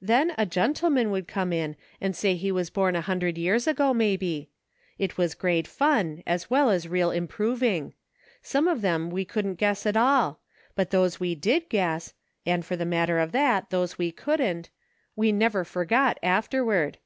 Then 0.00 0.32
a 0.38 0.46
gentleman 0.46 1.10
would 1.10 1.26
come 1.26 1.52
in 1.52 1.74
and 2.00 2.14
say 2.14 2.36
he 2.36 2.52
was 2.52 2.70
born 2.70 2.94
a 2.94 3.00
hundred 3.00 3.36
years 3.36 3.66
ago 3.66 3.92
maybe; 3.92 4.48
it 4.96 5.18
was 5.18 5.34
great 5.34 5.66
fun, 5.66 6.22
as 6.24 6.48
well 6.48 6.70
as 6.70 6.86
real 6.86 7.10
improving; 7.10 7.92
some 8.42 8.68
of 8.68 8.80
them 8.80 9.10
we 9.10 9.24
couldn't 9.24 9.56
guess 9.56 9.84
at 9.84 9.96
all, 9.96 10.38
but 10.76 10.90
those 10.92 11.18
we 11.18 11.34
did 11.34 11.68
guess— 11.68 12.14
and 12.46 12.64
for 12.64 12.76
the 12.76 12.86
matter 12.86 13.18
of 13.18 13.32
that, 13.32 13.70
those 13.70 13.98
we 13.98 14.12
couldn't— 14.12 14.70
we 15.16 15.32
never 15.32 15.64
forgot 15.64 16.16
afterward. 16.22 16.98